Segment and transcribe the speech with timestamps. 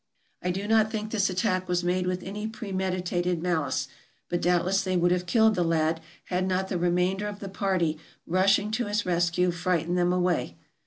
[0.41, 3.87] I do not think this attack was made with any premedi tated malice;
[4.29, 7.99] but doubtless they would have killed the lad had not the remainder of the party,
[8.25, 10.57] rushing to his rescue, frightened them away.